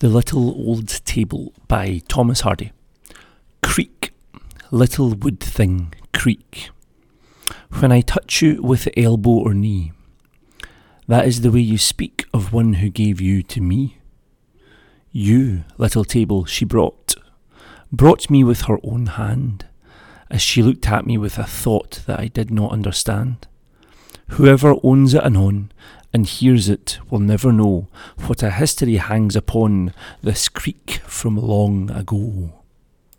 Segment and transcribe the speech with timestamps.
[0.00, 2.70] The Little Old Table by Thomas Hardy.
[3.62, 4.12] Creak,
[4.70, 6.68] little wood thing, creak.
[7.78, 9.92] When I touch you with elbow or knee,
[11.08, 13.96] that is the way you speak of one who gave you to me.
[15.12, 17.14] You, little table, she brought,
[17.90, 19.64] brought me with her own hand,
[20.30, 23.48] as she looked at me with a thought that I did not understand.
[24.28, 25.72] Whoever owns it anon
[26.16, 27.88] and hears it will never know
[28.26, 29.92] what a history hangs upon
[30.22, 32.54] this creak from long ago.